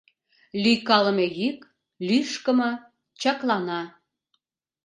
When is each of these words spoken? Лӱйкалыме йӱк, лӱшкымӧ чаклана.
Лӱйкалыме 0.63 1.27
йӱк, 1.39 1.59
лӱшкымӧ 2.07 2.71
чаклана. 3.21 3.81